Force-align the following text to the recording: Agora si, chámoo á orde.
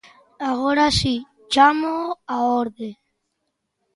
Agora 0.49 0.85
si, 0.99 1.15
chámoo 1.53 2.09
á 2.33 2.37
orde. 2.61 2.89